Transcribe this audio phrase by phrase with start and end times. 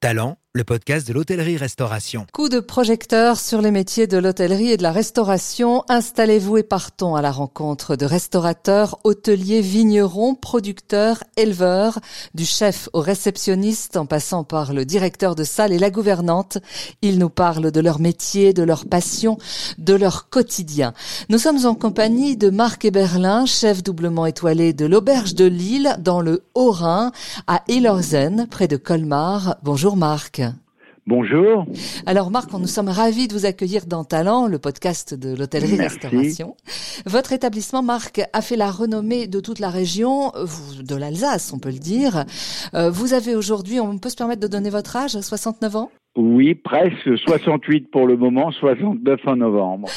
[0.00, 2.26] Talent, le podcast de l'hôtellerie-restauration.
[2.32, 5.84] Coup de projecteur sur les métiers de l'hôtellerie et de la restauration.
[5.88, 11.98] Installez-vous et partons à la rencontre de restaurateurs, hôteliers, vignerons, producteurs, éleveurs,
[12.34, 16.56] du chef au réceptionniste en passant par le directeur de salle et la gouvernante.
[17.02, 19.36] Ils nous parlent de leur métier, de leur passion,
[19.76, 20.94] de leur quotidien.
[21.28, 26.22] Nous sommes en compagnie de Marc Eberlin, chef doublement étoilé de l'auberge de Lille dans
[26.22, 27.12] le Haut-Rhin
[27.46, 29.58] à Ilorzen près de Colmar.
[29.62, 30.38] Bonjour Marc.
[31.08, 31.64] Bonjour.
[32.04, 36.54] Alors Marc, nous sommes ravis de vous accueillir dans Talent, le podcast de l'hôtellerie-restauration.
[37.06, 40.32] Votre établissement, Marc, a fait la renommée de toute la région,
[40.82, 42.26] de l'Alsace, on peut le dire.
[42.74, 45.90] Euh, vous avez aujourd'hui, on peut se permettre de donner votre âge, 69 ans?
[46.14, 49.88] Oui, presque 68 pour le moment, 69 en novembre.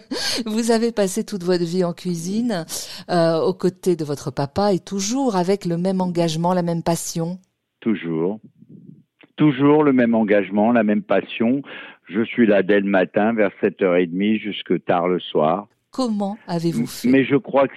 [0.46, 2.64] Vous avez passé toute votre vie en cuisine,
[3.10, 7.40] euh, aux côtés de votre papa et toujours avec le même engagement, la même passion?
[7.80, 8.38] Toujours
[9.40, 11.62] toujours le même engagement, la même passion.
[12.10, 15.66] Je suis là dès le matin, vers 7h30 jusque tard le soir.
[15.92, 17.08] Comment avez-vous fait?
[17.08, 17.74] Mais je crois que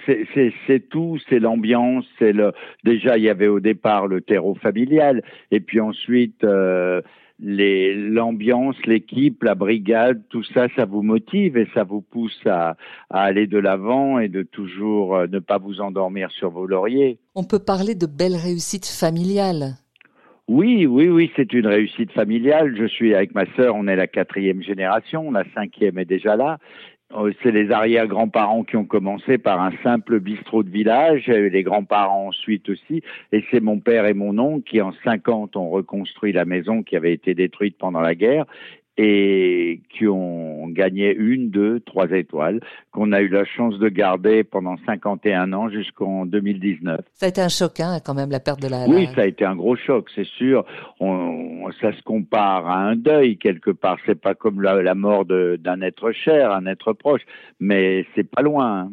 [0.66, 2.52] c'est tout, c'est l'ambiance, c'est le.
[2.84, 7.00] Déjà, il y avait au départ le terreau familial, et puis ensuite euh,
[7.38, 12.76] l'ambiance, l'équipe, la brigade, tout ça, ça vous motive et ça vous pousse à,
[13.08, 17.18] à aller de l'avant et de toujours euh, ne pas vous endormir sur vos lauriers.
[17.34, 19.78] On peut parler de belles réussites familiales.
[20.46, 22.76] Oui, oui, oui, c'est une réussite familiale.
[22.76, 26.58] Je suis avec ma sœur, on est la quatrième génération, la cinquième est déjà là.
[27.12, 32.28] Euh, c'est les arrière-grands-parents qui ont commencé par un simple bistrot de village, les grands-parents
[32.28, 36.44] ensuite aussi, et c'est mon père et mon oncle qui en 50 ont reconstruit la
[36.44, 38.46] maison qui avait été détruite pendant la guerre,
[38.96, 42.60] et qui ont gagné une, deux, trois étoiles,
[42.92, 47.00] qu'on a eu la chance de garder pendant 51 ans jusqu'en 2019.
[47.12, 48.86] Ça a été un choc, hein, quand même, la perte de la...
[48.86, 50.64] Oui, ça a été un gros choc, c'est sûr.
[51.00, 53.98] On, ça se compare à un deuil, quelque part.
[54.06, 57.22] C'est pas comme la, la mort d'un être cher, un être proche,
[57.58, 58.80] mais c'est pas loin.
[58.80, 58.92] Hein.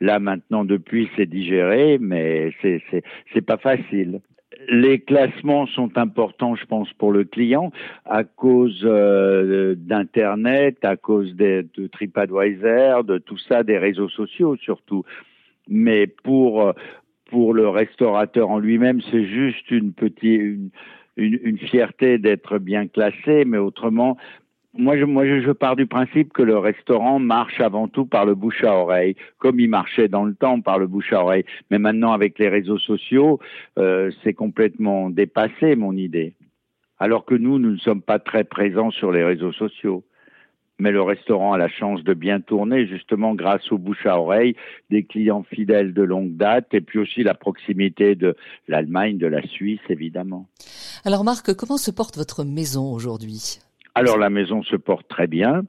[0.00, 4.20] Là, maintenant, depuis, c'est digéré, mais c'est pas facile
[4.68, 7.72] les classements sont importants, je pense, pour le client
[8.04, 15.04] à cause euh, d'Internet, à cause de, TripAdvisor, de tout ça, des réseaux sociaux surtout.
[15.68, 16.72] Mais pour
[17.30, 20.70] pour le restaurateur en lui-même, c'est juste une petite une,
[21.16, 24.16] une fierté d'être bien classé, mais autrement,
[24.78, 28.34] moi, je, moi, je pars du principe que le restaurant marche avant tout par le
[28.34, 31.44] bouche à oreille, comme il marchait dans le temps par le bouche à oreille.
[31.70, 33.40] Mais maintenant, avec les réseaux sociaux,
[33.78, 36.34] euh, c'est complètement dépassé mon idée.
[36.98, 40.04] Alors que nous, nous ne sommes pas très présents sur les réseaux sociaux.
[40.78, 44.56] Mais le restaurant a la chance de bien tourner, justement grâce au bouche à oreille,
[44.90, 48.36] des clients fidèles de longue date, et puis aussi la proximité de
[48.68, 50.46] l'Allemagne, de la Suisse, évidemment.
[51.04, 53.60] Alors Marc, comment se porte votre maison aujourd'hui?
[53.96, 55.62] Alors la maison se porte très bien.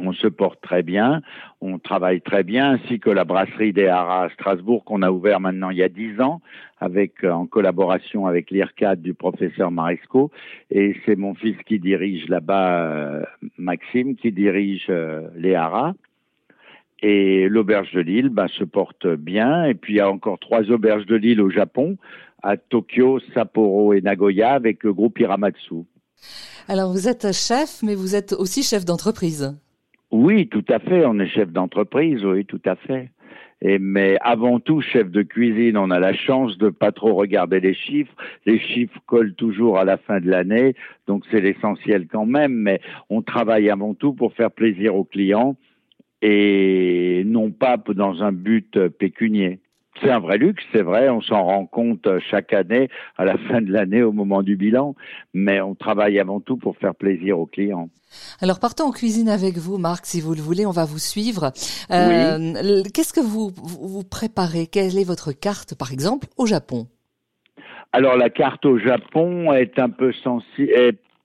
[0.00, 1.22] On se porte très bien,
[1.60, 5.40] on travaille très bien, ainsi que la brasserie des Haras à Strasbourg qu'on a ouvert
[5.40, 6.40] maintenant il y a dix ans,
[6.78, 10.30] avec euh, en collaboration avec l'IRCAD du professeur Marisco.
[10.70, 13.22] Et c'est mon fils qui dirige là-bas, euh,
[13.56, 15.94] Maxime, qui dirige euh, les Haras.
[17.00, 19.64] Et l'auberge de Lille bah, se porte bien.
[19.64, 21.96] Et puis il y a encore trois auberges de Lille au Japon,
[22.42, 25.86] à Tokyo, Sapporo et Nagoya, avec le groupe Hiramatsu.
[26.70, 29.58] Alors vous êtes chef, mais vous êtes aussi chef d'entreprise.
[30.10, 31.06] Oui, tout à fait.
[31.06, 33.10] On est chef d'entreprise, oui, tout à fait.
[33.62, 37.72] Mais avant tout, chef de cuisine, on a la chance de pas trop regarder les
[37.72, 38.14] chiffres.
[38.44, 40.74] Les chiffres collent toujours à la fin de l'année,
[41.06, 42.52] donc c'est l'essentiel quand même.
[42.52, 45.56] Mais on travaille avant tout pour faire plaisir aux clients
[46.20, 49.58] et non pas dans un but pécunier.
[50.00, 53.36] C'est un vrai luxe, c'est vrai, on s'en rend compte euh, chaque année, à la
[53.48, 54.94] fin de l'année, au moment du bilan,
[55.34, 57.88] mais on travaille avant tout pour faire plaisir aux clients.
[58.40, 61.52] Alors partons en cuisine avec vous, Marc, si vous le voulez, on va vous suivre.
[61.90, 64.66] Euh, Qu'est-ce que vous, vous préparez?
[64.66, 66.86] Quelle est votre carte, par exemple, au Japon?
[67.92, 70.72] Alors la carte au Japon est un peu sensible,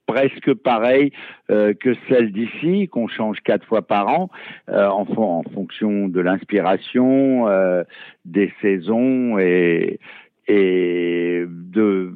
[0.06, 1.12] presque pareille
[1.50, 4.30] euh, que celle d'ici, qu'on change quatre fois par an,
[4.70, 7.84] euh, en, en, fonction de l'inspiration, euh,
[8.26, 10.00] des saisons et,
[10.48, 12.14] et de,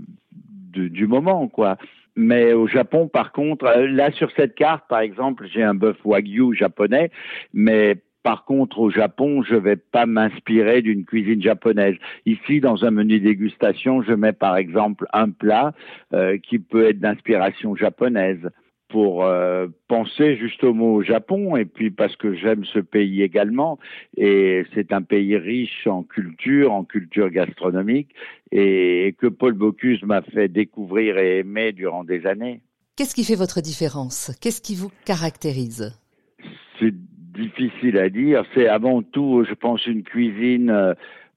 [0.73, 1.77] de, du moment, quoi.
[2.15, 6.55] Mais au Japon, par contre, là sur cette carte, par exemple, j'ai un bœuf wagyu
[6.55, 7.11] japonais,
[7.53, 7.97] mais
[8.27, 11.95] par contre, au Japon, je ne vais pas m'inspirer d'une cuisine japonaise.
[12.25, 15.73] Ici, dans un menu dégustation, je mets par exemple un plat
[16.13, 18.49] euh, qui peut être d'inspiration japonaise.
[18.89, 23.79] pour euh, penser justement au Japon et puis parce que j'aime ce pays également
[24.15, 28.09] et c'est un pays riche en culture, en culture gastronomique
[28.51, 32.61] et, que Paul Bocuse m'a fait découvrir et aimer durant des années.
[32.97, 34.31] Qu'est-ce qui fait votre différence?
[34.41, 35.93] Qu'est-ce qui vous caractérise?
[37.37, 38.43] Difficile à dire.
[38.53, 40.93] C'est avant tout, je pense, une cuisine euh,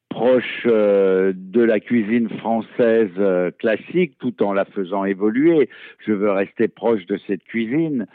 [0.08, 5.68] proche euh, de la cuisine française euh, classique tout en la faisant évoluer.
[6.04, 8.06] Je veux rester proche de cette cuisine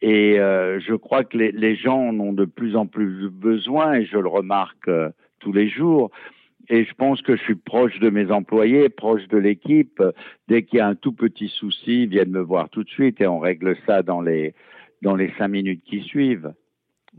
[0.00, 4.18] et je crois que les, gens en ont de plus en plus besoin et je
[4.18, 4.90] le remarque
[5.38, 6.10] tous les jours.
[6.68, 10.02] Et je pense que je suis proche de mes employés, proche de l'équipe.
[10.48, 13.20] Dès qu'il y a un tout petit souci, ils viennent me voir tout de suite
[13.20, 14.54] et on règle ça dans les
[15.38, 16.52] cinq minutes qui suivent.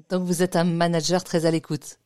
[0.10, 2.00] Donc vous êtes un manager très à l'écoute.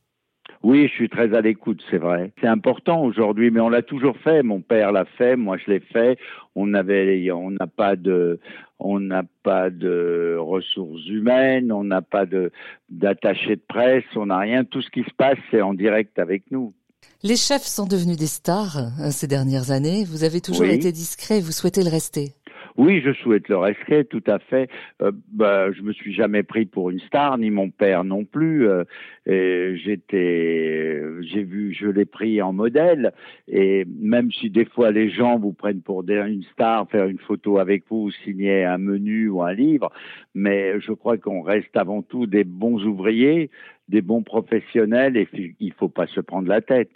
[0.62, 2.32] Oui, je suis très à l'écoute, c'est vrai.
[2.40, 4.42] C'est important aujourd'hui, mais on l'a toujours fait.
[4.42, 6.18] Mon père l'a fait, moi je l'ai fait.
[6.56, 8.40] On avait, on n'a pas de,
[8.80, 12.50] on n'a pas de ressources humaines, on n'a pas de
[12.88, 14.64] d'attaché de presse, on n'a rien.
[14.64, 16.74] Tout ce qui se passe, c'est en direct avec nous.
[17.22, 20.04] Les chefs sont devenus des stars euh, ces dernières années.
[20.04, 21.40] Vous avez toujours été discret.
[21.40, 22.34] Vous souhaitez le rester.
[22.78, 24.70] Oui, je souhaite le rester, tout à fait.
[25.02, 28.68] Euh, bah, je me suis jamais pris pour une star, ni mon père non plus.
[28.68, 28.84] Euh,
[29.26, 33.12] J'étais, j'ai vu, je l'ai pris en modèle.
[33.48, 37.58] Et même si des fois les gens vous prennent pour une star, faire une photo
[37.58, 39.90] avec vous, signer un menu ou un livre,
[40.34, 43.50] mais je crois qu'on reste avant tout des bons ouvriers,
[43.88, 45.28] des bons professionnels, et
[45.58, 46.92] il faut pas se prendre la tête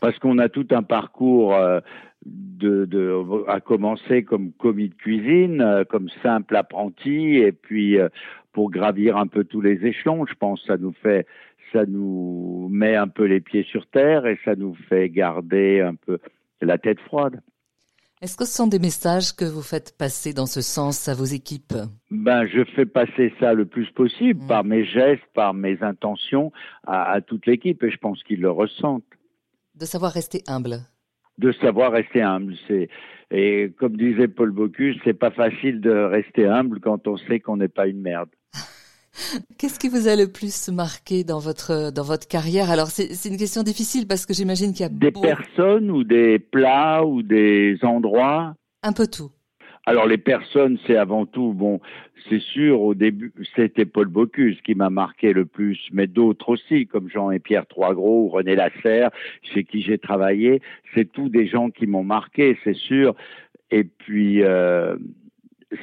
[0.00, 1.80] parce qu'on a tout un parcours euh,
[2.26, 8.08] de, de, à commencer comme commis de cuisine, euh, comme simple apprenti, et puis euh,
[8.52, 11.26] pour gravir un peu tous les échelons, je pense ça nous fait,
[11.72, 15.94] ça nous met un peu les pieds sur terre et ça nous fait garder un
[15.94, 16.18] peu
[16.60, 17.40] la tête froide.
[18.20, 21.24] Est-ce que ce sont des messages que vous faites passer dans ce sens à vos
[21.24, 21.74] équipes?
[22.10, 24.48] Ben, je fais passer ça le plus possible mmh.
[24.48, 26.50] par mes gestes, par mes intentions
[26.84, 29.04] à, à toute l'équipe et je pense qu'ils le ressentent.
[29.78, 30.80] De savoir rester humble
[31.38, 32.54] de savoir rester humble.
[32.66, 32.88] C'est
[33.30, 37.58] et comme disait Paul Bocuse, c'est pas facile de rester humble quand on sait qu'on
[37.58, 38.30] n'est pas une merde.
[39.58, 42.70] Qu'est-ce qui vous a le plus marqué dans votre dans votre carrière?
[42.70, 46.38] Alors c'est une question difficile parce que j'imagine qu'il y a des personnes ou des
[46.38, 48.54] plats ou des endroits?
[48.82, 49.30] Un peu tout.
[49.88, 51.80] Alors les personnes, c'est avant tout, bon,
[52.28, 56.86] c'est sûr, au début, c'était Paul Bocuse qui m'a marqué le plus, mais d'autres aussi,
[56.86, 59.08] comme Jean et Pierre Troisgros ou René Lasserre,
[59.40, 60.60] chez qui j'ai travaillé,
[60.94, 63.14] c'est tous des gens qui m'ont marqué, c'est sûr.
[63.70, 64.94] Et puis, euh,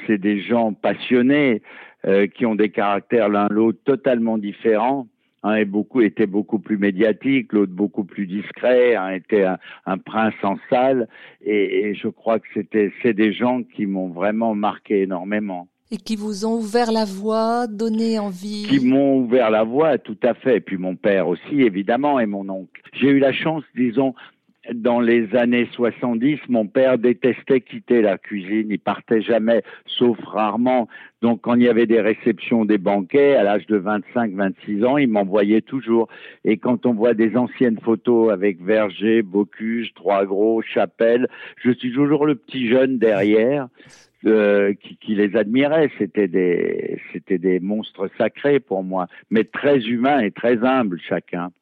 [0.06, 1.60] c'est des gens passionnés,
[2.06, 5.08] euh, qui ont des caractères l'un l'autre totalement différents
[5.42, 9.44] un est beaucoup, était beaucoup plus médiatique, l'autre beaucoup plus discret, un était
[9.86, 11.08] un, prince en salle,
[11.44, 15.68] et, je crois que c'était, c'est des gens qui m'ont vraiment marqué énormément.
[15.92, 18.66] Et qui vous ont ouvert la voie, donné envie?
[18.68, 20.56] Qui m'ont ouvert la voie, tout à fait.
[20.56, 22.82] Et puis mon père aussi, évidemment, et mon oncle.
[22.92, 24.12] J'ai eu la chance, disons,
[24.74, 28.66] dans les années 70, mon père détestait quitter la cuisine.
[28.70, 30.88] Il partait jamais, sauf rarement.
[31.22, 34.96] Donc, quand il y avait des réceptions des banquets, à l'âge de 25, 26 ans,
[34.98, 36.08] il m'envoyait toujours.
[36.44, 41.28] Et quand on voit des anciennes photos avec Verger, Bocuse, Trois Gros, Chapelle,
[41.62, 43.68] je suis toujours le petit jeune derrière.
[44.24, 45.88] Euh, qui, qui, les admirait.
[45.98, 51.52] C'était des, c'était des monstres sacrés pour moi, mais très humains et très humbles chacun.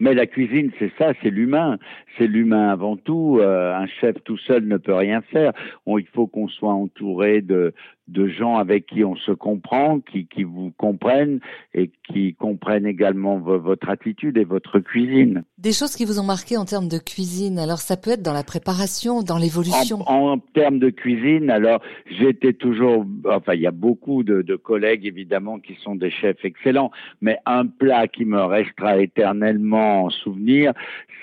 [0.00, 1.78] Mais la cuisine, c'est ça, c'est l'humain.
[2.18, 3.38] C'est l'humain avant tout.
[3.40, 5.52] Euh, un chef tout seul ne peut rien faire.
[5.86, 7.72] il faut qu'on soit entouré de,
[8.08, 11.40] gens avec qui on se comprend, qui vous comprennent
[11.74, 15.44] et qui comprennent également votre attitude et votre cuisine.
[15.64, 17.58] Des choses qui vous ont marqué en termes de cuisine?
[17.58, 20.02] Alors ça peut être dans la préparation, dans l'évolution.
[20.06, 21.80] En, termes de cuisine, alors
[22.20, 26.90] j'étais toujours, enfin il y a beaucoup de, collègues évidemment qui sont des chefs excellents,
[27.22, 30.74] mais un plat qui me restera éternellement en souvenir,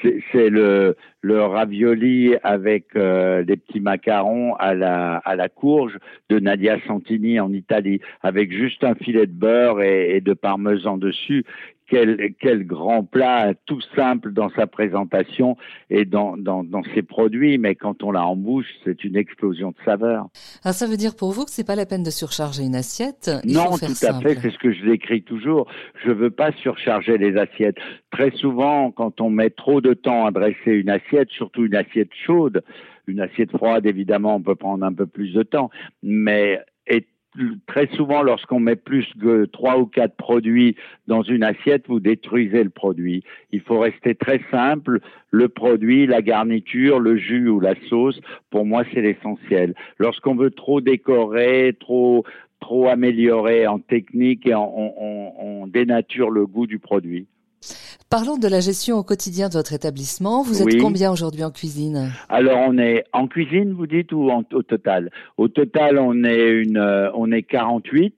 [0.02, 5.96] c'est le, ravioli avec euh, des petits macarons à la, courge
[6.30, 11.46] de Nadia Santini en Italie, avec juste un filet de beurre et de parmesan dessus,
[11.92, 15.58] quel, quel grand plat, tout simple dans sa présentation
[15.90, 19.72] et dans, dans, dans ses produits, mais quand on l'a en bouche, c'est une explosion
[19.72, 20.28] de saveurs.
[20.64, 23.30] Alors ça veut dire pour vous que c'est pas la peine de surcharger une assiette
[23.44, 25.68] Non, tout à fait, c'est ce que je décris toujours.
[26.06, 27.78] Je veux pas surcharger les assiettes.
[28.10, 32.12] Très souvent, quand on met trop de temps à dresser une assiette, surtout une assiette
[32.26, 32.64] chaude,
[33.08, 35.70] une assiette froide, évidemment, on peut prendre un peu plus de temps,
[36.04, 36.58] mais
[37.68, 40.76] très souvent, lorsqu'on met plus que trois ou quatre produits
[41.08, 43.24] dans une assiette, vous détruisez le produit.
[43.52, 45.00] Il faut rester très simple.
[45.30, 48.20] Le produit, la garniture, le jus ou la sauce,
[48.50, 49.74] pour moi, c'est l'essentiel.
[49.98, 52.26] Lorsqu'on veut trop décorer, trop
[52.60, 57.26] trop améliorer en technique et on dénature le goût du produit.
[58.12, 60.44] Parlons de la gestion au quotidien de votre établissement.
[60.44, 62.12] Vous êtes combien aujourd'hui en cuisine?
[62.28, 65.12] Alors on est en cuisine, vous dites, ou au total?
[65.38, 68.14] Au total, on est une, euh, on est 48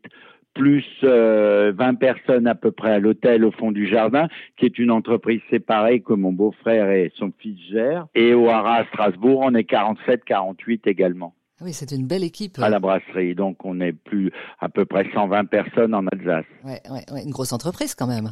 [0.56, 4.80] plus 20 euh, personnes à peu près à l'hôtel au fond du jardin, qui est
[4.80, 8.08] une entreprise séparée que mon beau-frère et son fils gèrent.
[8.16, 11.36] Et au Haras à Strasbourg, on est 47, 48 également.
[11.60, 12.58] Ah oui, c'est une belle équipe.
[12.58, 16.46] À la brasserie, donc on est plus à peu près 120 personnes en Alsace.
[16.66, 18.32] Ouais, ouais, ouais, une grosse entreprise quand même.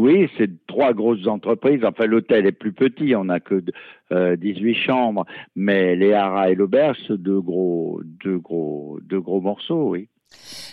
[0.00, 1.84] Oui, c'est trois grosses entreprises.
[1.84, 3.62] Enfin, l'hôtel est plus petit, on n'a que
[4.12, 9.42] euh, 18 chambres, mais les haras et l'auberge, c'est deux gros, deux gros, deux gros
[9.42, 10.08] morceaux, oui.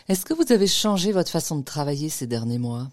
[0.08, 2.88] Est-ce que vous avez changé votre façon de travailler ces derniers mois?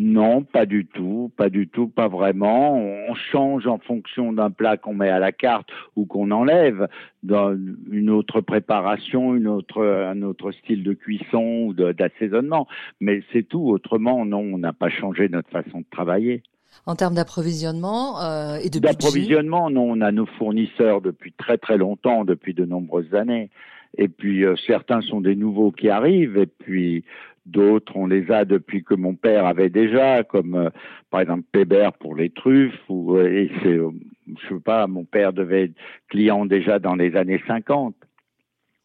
[0.00, 2.76] Non, pas du tout, pas du tout, pas vraiment.
[2.76, 6.86] On change en fonction d'un plat qu'on met à la carte ou qu'on enlève
[7.24, 7.52] dans
[7.90, 12.68] une autre préparation, une autre, un autre style de cuisson ou d'assaisonnement.
[13.00, 13.68] Mais c'est tout.
[13.68, 16.44] Autrement, non, on n'a pas changé notre façon de travailler.
[16.86, 21.76] En termes d'approvisionnement euh, et de D'approvisionnement, non, on a nos fournisseurs depuis très très
[21.76, 23.50] longtemps, depuis de nombreuses années.
[23.96, 27.04] Et puis euh, certains sont des nouveaux qui arrivent, et puis
[27.48, 30.70] D'autres, on les a depuis que mon père avait déjà, comme euh,
[31.10, 32.78] par exemple Pébert pour les truffes.
[32.90, 35.74] Ou, euh, et c'est, je sais pas, mon père devait être
[36.08, 37.94] client déjà dans les années 50.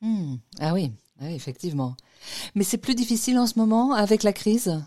[0.01, 0.35] Hmm.
[0.61, 0.91] Ah oui,
[1.21, 1.97] oui, effectivement.
[2.55, 4.81] Mais c'est plus difficile en ce moment avec la crise?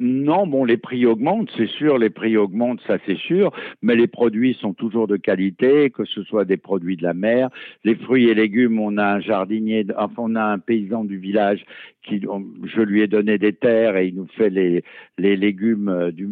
[0.00, 3.52] Non, bon, les prix augmentent, c'est sûr, les prix augmentent, ça c'est sûr,
[3.82, 7.50] mais les produits sont toujours de qualité, que ce soit des produits de la mer,
[7.82, 11.64] les fruits et légumes, on a un jardinier, enfin, on a un paysan du village
[12.04, 12.22] qui,
[12.64, 14.84] je lui ai donné des terres et il nous fait les,
[15.18, 16.28] les légumes, euh, du,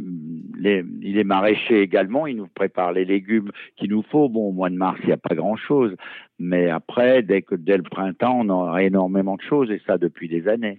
[0.57, 4.29] les, il est maraîcher également, il nous prépare les légumes qu'il nous faut.
[4.29, 5.97] Bon, au mois de mars, il n'y a pas grand chose,
[6.39, 10.29] mais après, dès que, dès le printemps, on aura énormément de choses et ça depuis
[10.29, 10.79] des années.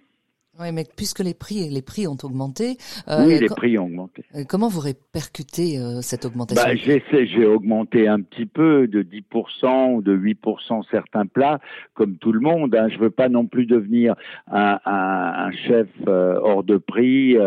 [0.59, 2.77] Oui, mais puisque les prix, les prix ont augmenté.
[3.07, 4.23] Euh, oui, les prix ont augmenté.
[4.35, 9.03] Euh, comment vous répercutez euh, cette augmentation bah, J'essaie, j'ai augmenté un petit peu de
[9.03, 11.59] 10% ou de 8% certains plats,
[11.93, 12.75] comme tout le monde.
[12.75, 12.87] Hein.
[12.89, 14.15] Je veux pas non plus devenir
[14.51, 17.37] un, un, un chef hors de prix.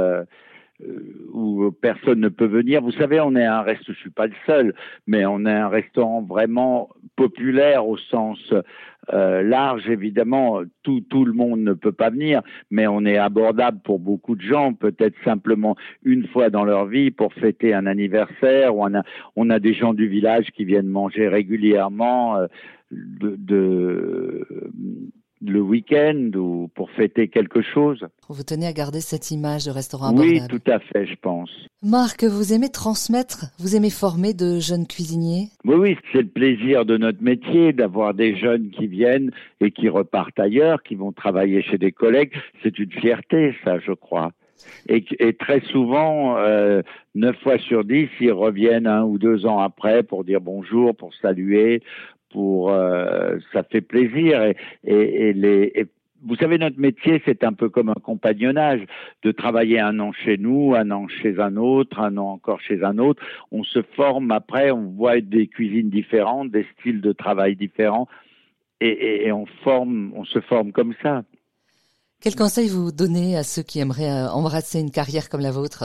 [1.32, 2.82] Où personne ne peut venir.
[2.82, 4.75] Vous savez, on est un restaurant, je suis pas le seul,
[5.06, 8.38] mais on est un restaurant vraiment populaire au sens
[9.12, 13.80] euh, large, évidemment, tout, tout le monde ne peut pas venir, mais on est abordable
[13.82, 18.76] pour beaucoup de gens, peut-être simplement une fois dans leur vie pour fêter un anniversaire.
[18.76, 19.02] Ou on, a,
[19.37, 22.46] on a des gens du village qui viennent manger régulièrement euh,
[22.92, 24.46] de
[25.40, 28.06] le week-end ou pour fêter quelque chose.
[28.28, 30.32] Vous tenez à garder cette image de restaurant abordable.
[30.32, 31.50] Oui, tout à fait, je pense.
[31.82, 35.49] Marc, vous aimez transmettre, vous aimez former de jeunes cuisiniers?
[35.64, 39.30] Oui, oui, c'est le plaisir de notre métier d'avoir des jeunes qui viennent
[39.61, 42.32] et qui repartent ailleurs, qui vont travailler chez des collègues.
[42.62, 44.32] C'est une fierté, ça, je crois.
[44.88, 45.04] Et,
[45.38, 46.82] très souvent, euh,
[47.14, 51.14] neuf fois sur dix, ils reviennent un ou deux ans après pour dire bonjour, pour
[51.14, 51.82] saluer,
[52.30, 55.88] pour euh, ça fait plaisir et, et, les
[56.22, 58.80] vous savez, notre métier, c'est un peu comme un compagnonnage,
[59.22, 62.84] de travailler un an chez nous, un an chez un autre, un an encore chez
[62.84, 63.22] un autre.
[63.50, 68.08] On se forme après, on voit des cuisines différentes, des styles de travail différents,
[68.80, 71.22] et, et on forme, on se forme comme ça.
[72.20, 75.84] Quel conseil vous donnez à ceux qui aimeraient euh, embrasser une carrière comme la vôtre?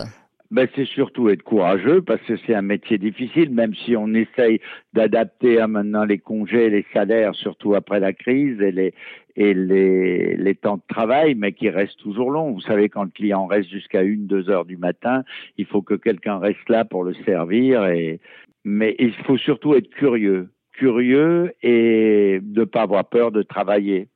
[0.52, 4.62] Ben, c'est surtout être courageux parce que c'est un métier difficile, même si on essaye
[4.94, 8.94] d'adapter à maintenant les congés, les salaires, surtout après la crise et les
[9.38, 12.54] et les, les temps de travail, mais qui restent toujours longs.
[12.54, 15.24] Vous savez, quand le client reste jusqu'à une, deux heures du matin,
[15.58, 17.86] il faut que quelqu'un reste là pour le servir.
[17.88, 18.22] Et
[18.64, 24.08] mais il faut surtout être curieux, curieux et ne pas avoir peur de travailler.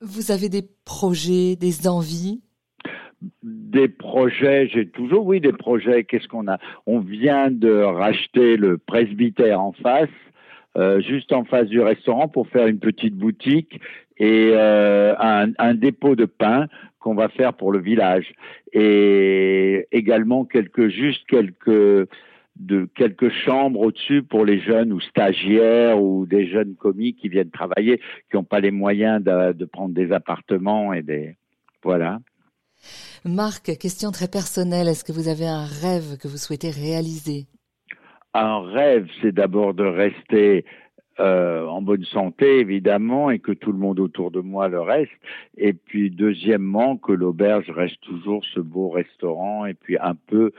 [0.00, 2.42] Vous avez des projets, des envies?
[3.42, 6.04] Des projets, j'ai toujours, oui, des projets.
[6.04, 6.58] Qu'est-ce qu'on a?
[6.86, 10.08] On vient de racheter le presbytère en face,
[10.76, 13.80] euh, juste en face du restaurant, pour faire une petite boutique
[14.16, 16.68] et euh, un, dépôt de pain
[17.00, 18.32] qu'on va faire pour le village.
[18.72, 22.08] Et également quelques, juste quelques
[23.44, 27.98] chambres au-dessus pour les jeunes ou stagiaires ou des jeunes commis qui viennent travailler,
[28.30, 31.36] qui n'ont pas les moyens de, de prendre des appartements et des
[31.84, 32.18] voilà.
[33.26, 34.86] Marc, question très personnelle.
[34.86, 37.46] Est-ce que vous avez un rêve que vous souhaitez réaliser?
[38.34, 40.66] Un rêve, c'est d'abord de rester
[41.20, 45.12] euh, en bonne santé évidemment et que tout le monde autour de moi le reste.
[45.56, 50.52] Et puis deuxièmement que l'auberge reste toujours ce beau restaurant et puis un peu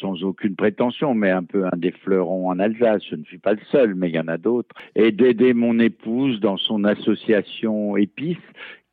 [0.00, 3.02] sans aucune prétention, mais un peu un des fleurons en Alsace.
[3.10, 4.74] Je ne suis pas le seul, mais il y en a d'autres.
[4.94, 8.36] Et d'aider mon épouse dans son association Épices,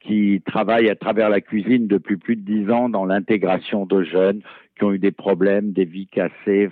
[0.06, 4.42] qui travaille à travers la cuisine depuis plus de dix ans dans l'intégration de jeunes
[4.78, 6.70] qui ont eu des problèmes, des vies cassées,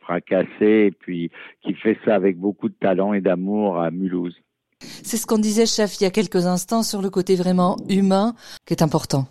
[0.00, 1.30] fracassées, et puis
[1.62, 4.36] qui fait ça avec beaucoup de talent et d'amour à Mulhouse.
[4.80, 8.34] C'est ce qu'on disait, chef, il y a quelques instants sur le côté vraiment humain
[8.66, 9.26] qui est important.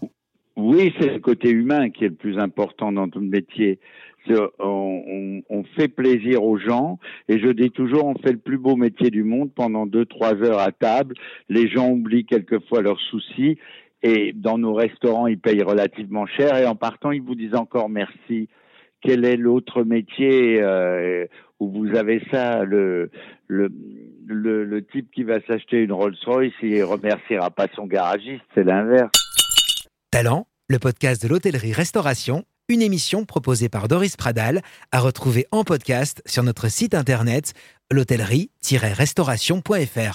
[0.55, 3.79] Oui, c'est le côté humain qui est le plus important dans tout le métier.
[4.59, 8.75] On, on, fait plaisir aux gens et je dis toujours on fait le plus beau
[8.75, 11.15] métier du monde pendant deux trois heures à table.
[11.49, 13.57] Les gens oublient quelquefois leurs soucis
[14.01, 17.89] et dans nos restaurants ils payent relativement cher et en partant ils vous disent encore
[17.89, 18.49] merci.
[19.01, 21.25] Quel est l'autre métier euh,
[21.59, 23.09] où vous avez ça le
[23.47, 23.69] le,
[24.25, 29.11] le, le type qui va s'acheter une Rolls-Royce il remerciera pas son garagiste c'est l'inverse.
[30.11, 36.21] Talent, le podcast de l'hôtellerie-restauration, une émission proposée par Doris Pradal, à retrouver en podcast
[36.25, 37.53] sur notre site internet
[37.91, 40.11] l'hôtellerie-restauration.fr.